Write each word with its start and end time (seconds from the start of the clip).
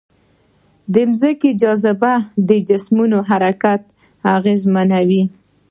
ځمکنۍ 0.93 1.51
جاذبه 1.61 2.13
د 2.49 2.49
جسمونو 2.67 3.17
حرکت 3.29 3.81
اغېزمنوي. 4.35 5.23